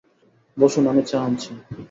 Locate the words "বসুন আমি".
0.57-1.03